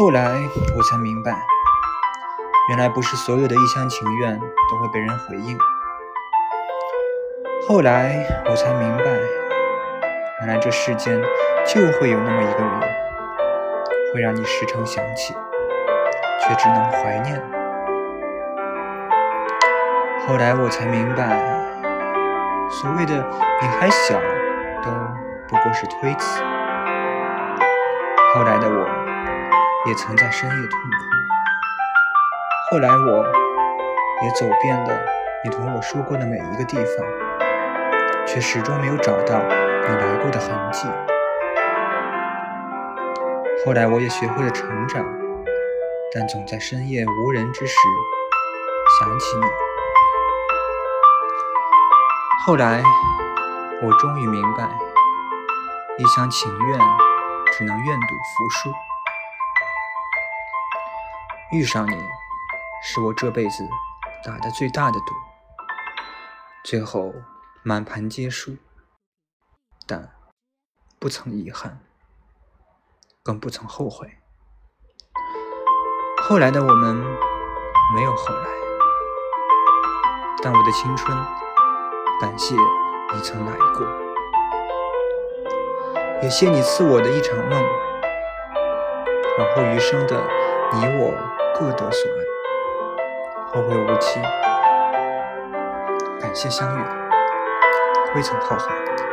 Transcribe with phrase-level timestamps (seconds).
[0.00, 1.30] 后来我才明白，
[2.70, 5.58] 原来不是所有的一厢情愿都会被人回应。
[7.68, 9.04] 后来我才明白，
[10.40, 11.20] 原来这世间
[11.66, 12.80] 就会有那么一个人，
[14.14, 15.34] 会让你时常想起，
[16.40, 17.38] 却只能怀念。
[20.26, 21.28] 后来我才明白，
[22.70, 23.14] 所谓的
[23.60, 24.18] 你还小，
[24.82, 24.90] 都
[25.46, 26.42] 不过是推辞。
[28.32, 28.99] 后来的我，
[29.90, 30.96] 也曾在深夜痛哭。
[32.70, 33.26] 后来我，
[34.22, 34.96] 也走遍了
[35.42, 37.04] 你同我说过的每一个地方，
[38.24, 40.86] 却始终没有找到你来过的痕迹。
[43.66, 45.04] 后来我也学会了成长，
[46.14, 47.74] 但总在深夜无人之时
[49.00, 49.46] 想起你。
[52.46, 52.80] 后来，
[53.82, 54.70] 我终于明白，
[55.98, 56.78] 一厢情愿
[57.58, 58.72] 只能愿赌服输。
[61.52, 61.96] 遇上你，
[62.80, 63.68] 是我这辈子
[64.24, 65.06] 打的最大的赌，
[66.62, 67.12] 最后
[67.64, 68.56] 满盘皆输，
[69.84, 70.12] 但
[71.00, 71.80] 不曾遗憾，
[73.24, 74.18] 更不曾后悔。
[76.22, 76.94] 后来的我们
[77.96, 78.48] 没有后来，
[80.40, 81.16] 但我的青春。
[82.20, 83.86] 感谢你曾来过，
[86.22, 87.60] 也谢你赐我的一场梦。
[89.38, 90.22] 往后余生的
[90.72, 91.12] 你我
[91.58, 92.18] 各得所爱，
[93.48, 94.20] 后会无期。
[96.20, 96.82] 感谢相遇，
[98.14, 99.09] 未曾浩瀚。